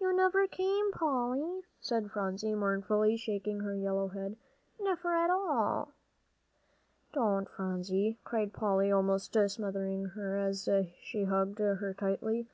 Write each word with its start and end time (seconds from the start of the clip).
"You 0.00 0.12
never 0.12 0.48
came, 0.48 0.90
Polly," 0.90 1.60
said 1.80 2.10
Phronsie, 2.10 2.56
mournfully 2.56 3.16
shaking 3.16 3.60
her 3.60 3.76
yellow 3.76 4.08
head, 4.08 4.34
"never 4.82 5.14
at 5.14 5.30
all." 5.30 5.92
"Don't, 7.12 7.48
Phronsie," 7.48 8.18
cried 8.24 8.52
Polly, 8.52 8.90
almost 8.90 9.32
smothering 9.50 10.06
her 10.16 10.36
as 10.38 10.68
she 11.00 11.22
hugged 11.22 11.60
her 11.60 11.94
tightly. 11.96 12.48